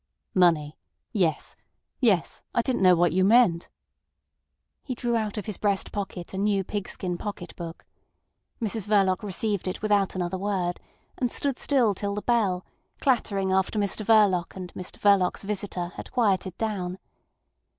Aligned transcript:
"Money! 0.33 0.79
Yes! 1.13 1.55
Yes! 1.99 2.43
I 2.55 2.63
didn't 2.63 2.81
know 2.81 2.95
what 2.95 3.11
you 3.13 3.23
meant." 3.23 3.69
He 4.81 4.95
drew 4.95 5.15
out 5.15 5.37
of 5.37 5.45
his 5.45 5.57
breast 5.59 5.91
pocket 5.91 6.33
a 6.33 6.39
new 6.39 6.63
pigskin 6.63 7.19
pocket 7.19 7.55
book. 7.55 7.85
Mrs 8.59 8.87
Verloc 8.87 9.21
received 9.21 9.67
it 9.67 9.83
without 9.83 10.15
another 10.15 10.39
word, 10.39 10.79
and 11.19 11.31
stood 11.31 11.59
still 11.59 11.93
till 11.93 12.15
the 12.15 12.23
bell, 12.23 12.65
clattering 12.99 13.51
after 13.51 13.77
Mr 13.77 14.03
Verloc 14.03 14.55
and 14.55 14.73
Mr 14.73 14.97
Verloc's 14.97 15.43
visitor, 15.43 15.89
had 15.89 16.09
quieted 16.11 16.57
down. 16.57 16.97